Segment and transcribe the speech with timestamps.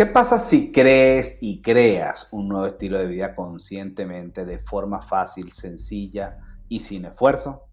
[0.00, 5.52] ¿Qué pasa si crees y creas un nuevo estilo de vida conscientemente, de forma fácil,
[5.52, 6.38] sencilla
[6.70, 7.66] y sin esfuerzo?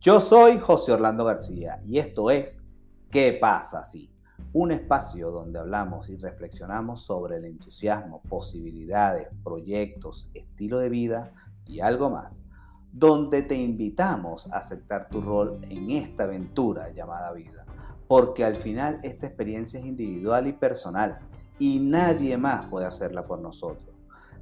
[0.00, 2.62] Yo soy José Orlando García y esto es
[3.10, 4.14] ¿Qué pasa si?
[4.52, 11.32] Un espacio donde hablamos y reflexionamos sobre el entusiasmo, posibilidades, proyectos, estilo de vida
[11.66, 12.44] y algo más,
[12.92, 17.66] donde te invitamos a aceptar tu rol en esta aventura llamada vida,
[18.06, 21.18] porque al final esta experiencia es individual y personal
[21.58, 23.94] y nadie más puede hacerla por nosotros.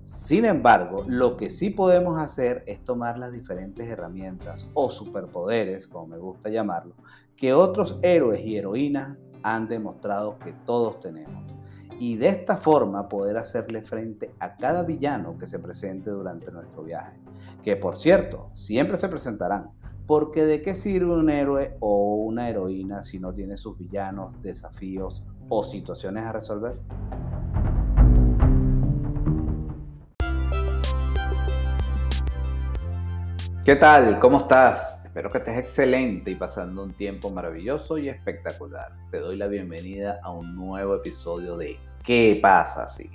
[0.05, 6.09] Sin embargo, lo que sí podemos hacer es tomar las diferentes herramientas o superpoderes, como
[6.09, 6.95] me gusta llamarlo,
[7.37, 11.55] que otros héroes y heroínas han demostrado que todos tenemos.
[11.98, 16.83] Y de esta forma poder hacerle frente a cada villano que se presente durante nuestro
[16.83, 17.20] viaje.
[17.62, 19.70] Que por cierto, siempre se presentarán.
[20.06, 25.23] Porque de qué sirve un héroe o una heroína si no tiene sus villanos, desafíos
[25.48, 26.78] o situaciones a resolver?
[33.64, 34.19] ¿Qué tal?
[34.19, 35.00] ¿Cómo estás?
[35.05, 38.92] Espero que estés excelente y pasando un tiempo maravilloso y espectacular.
[39.12, 43.09] Te doy la bienvenida a un nuevo episodio de ¿Qué pasa si?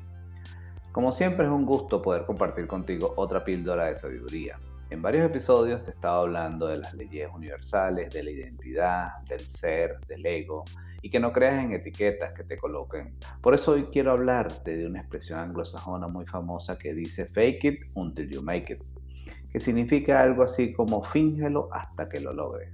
[0.94, 4.58] Como siempre es un gusto poder compartir contigo otra píldora de sabiduría.
[4.90, 9.42] En varios episodios te he estado hablando de las leyes universales, de la identidad, del
[9.42, 10.64] ser, del ego,
[11.02, 13.18] y que no creas en etiquetas que te coloquen.
[13.42, 17.80] Por eso hoy quiero hablarte de una expresión anglosajona muy famosa que dice fake it
[17.96, 18.82] until you make it,
[19.52, 22.72] que significa algo así como fíngelo hasta que lo logres.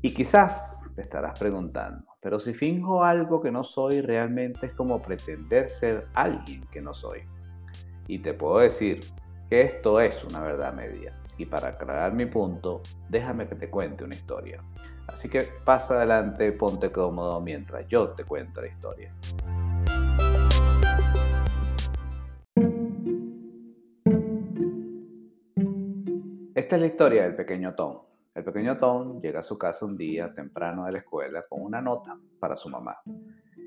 [0.00, 5.02] Y quizás te estarás preguntando, pero si finjo algo que no soy, realmente es como
[5.02, 7.20] pretender ser alguien que no soy.
[8.08, 9.00] Y te puedo decir
[9.50, 11.14] que esto es una verdad media.
[11.42, 14.62] Y para aclarar mi punto, déjame que te cuente una historia.
[15.08, 19.12] Así que pasa adelante, ponte cómodo mientras yo te cuento la historia.
[26.54, 28.02] Esta es la historia del pequeño Tom.
[28.36, 31.80] El pequeño Tom llega a su casa un día temprano de la escuela con una
[31.80, 32.98] nota para su mamá.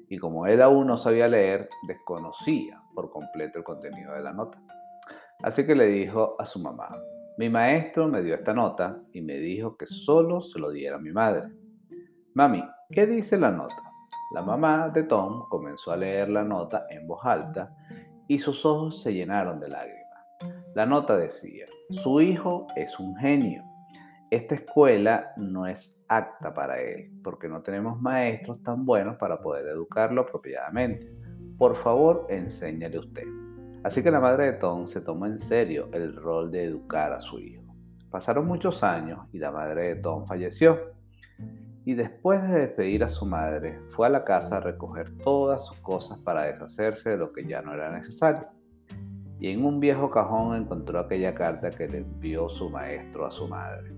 [0.07, 4.61] Y como él aún no sabía leer, desconocía por completo el contenido de la nota.
[5.43, 6.95] Así que le dijo a su mamá,
[7.37, 10.99] mi maestro me dio esta nota y me dijo que solo se lo diera a
[10.99, 11.49] mi madre.
[12.33, 13.75] Mami, ¿qué dice la nota?
[14.31, 17.75] La mamá de Tom comenzó a leer la nota en voz alta
[18.27, 20.05] y sus ojos se llenaron de lágrimas.
[20.75, 23.63] La nota decía, su hijo es un genio.
[24.31, 29.67] Esta escuela no es apta para él porque no tenemos maestros tan buenos para poder
[29.67, 31.11] educarlo apropiadamente.
[31.57, 33.44] Por favor, enséñale usted.
[33.85, 37.21] Así que la madre de Tom se tomó en serio el rol de educar a
[37.21, 37.61] su hijo.
[38.09, 40.95] Pasaron muchos años y la madre de Tom falleció.
[41.83, 45.77] Y después de despedir a su madre, fue a la casa a recoger todas sus
[45.81, 48.47] cosas para deshacerse de lo que ya no era necesario.
[49.39, 53.47] Y en un viejo cajón encontró aquella carta que le envió su maestro a su
[53.47, 53.93] madre.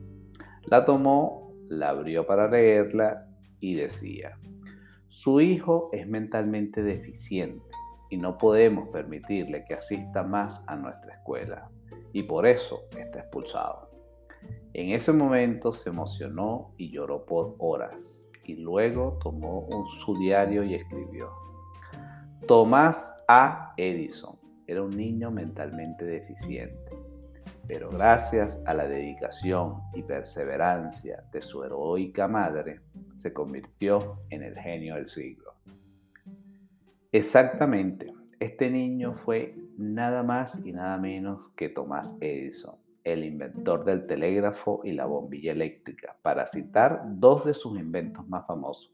[0.66, 3.26] La tomó, la abrió para leerla
[3.62, 4.38] y decía,
[5.08, 7.64] su hijo es mentalmente deficiente
[8.10, 11.70] y no podemos permitirle que asista más a nuestra escuela
[12.14, 13.90] y por eso está expulsado.
[14.74, 19.68] En ese momento se emocionó y lloró por horas y luego tomó
[20.06, 21.32] su diario y escribió.
[22.48, 23.74] Tomás A.
[23.78, 24.38] Edison
[24.68, 26.92] era un niño mentalmente deficiente,
[27.68, 32.82] pero gracias a la dedicación y perseverancia de su heroica madre,
[33.16, 35.47] se convirtió en el genio del siglo.
[37.12, 38.14] Exactamente.
[38.40, 44.82] Este niño fue nada más y nada menos que Thomas Edison, el inventor del telégrafo
[44.84, 48.92] y la bombilla eléctrica, para citar dos de sus inventos más famosos.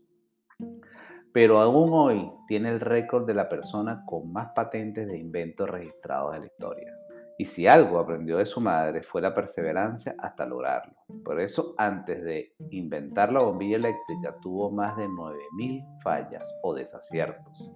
[1.34, 6.35] Pero aún hoy tiene el récord de la persona con más patentes de inventos registrados
[6.35, 6.94] en la historia.
[7.40, 10.94] Y si algo aprendió de su madre fue la perseverancia hasta lograrlo.
[11.25, 17.74] Por eso, antes de inventar la bombilla eléctrica, tuvo más de 9.000 fallas o desaciertos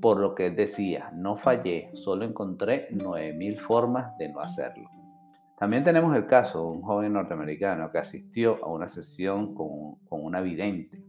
[0.00, 4.90] por lo que decía, no fallé, solo encontré 9.000 formas de no hacerlo.
[5.58, 10.24] También tenemos el caso de un joven norteamericano que asistió a una sesión con, con
[10.24, 11.02] una vidente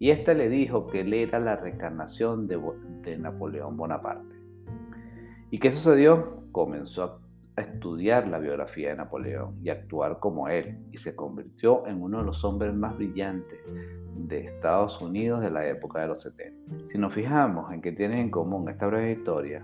[0.00, 2.58] y ésta le dijo que él era la reencarnación de,
[3.02, 4.34] de Napoleón Bonaparte.
[5.50, 6.42] ¿Y qué sucedió?
[6.52, 7.18] Comenzó a
[7.60, 12.24] estudiar la biografía de Napoleón y actuar como él y se convirtió en uno de
[12.24, 13.60] los hombres más brillantes
[14.14, 16.88] de Estados Unidos de la época de los 70.
[16.88, 19.62] Si nos fijamos en qué tienen en común esta breve historia,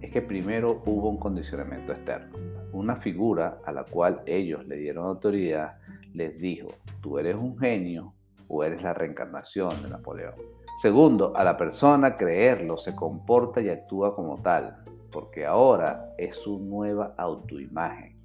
[0.00, 2.38] es que primero hubo un condicionamiento externo.
[2.72, 5.78] Una figura a la cual ellos le dieron autoridad
[6.14, 6.68] les dijo,
[7.00, 8.14] tú eres un genio,
[8.50, 10.34] o eres la reencarnación de Napoleón.
[10.82, 14.76] Segundo, a la persona creerlo se comporta y actúa como tal,
[15.10, 18.16] porque ahora es su nueva autoimagen.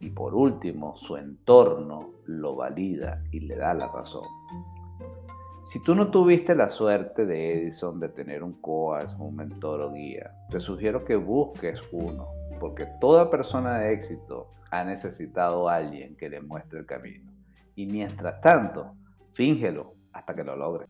[0.00, 4.24] Y por último, su entorno lo valida y le da la razón.
[5.62, 9.92] Si tú no tuviste la suerte de Edison de tener un coach, un mentor o
[9.92, 12.28] guía, te sugiero que busques uno,
[12.60, 17.32] porque toda persona de éxito ha necesitado a alguien que le muestre el camino.
[17.74, 18.94] Y mientras tanto,
[19.32, 20.88] fíngelo hasta que lo logres.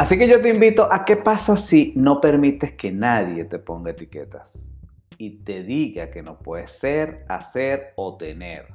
[0.00, 3.90] Así que yo te invito a qué pasa si no permites que nadie te ponga
[3.90, 4.66] etiquetas
[5.18, 8.66] y te diga que no puedes ser, hacer o tener.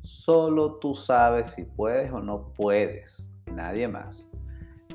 [0.00, 4.26] Solo tú sabes si puedes o no puedes, nadie más.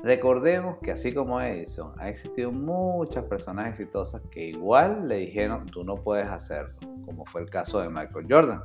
[0.02, 5.84] Recordemos que así como Edison, ha existido muchas personas exitosas que igual le dijeron tú
[5.84, 6.74] no puedes hacerlo,
[7.06, 8.62] como fue el caso de Michael Jordan,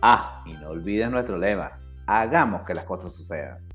[0.00, 1.72] Ah, y no olvides nuestro lema,
[2.06, 3.67] hagamos que las cosas sucedan.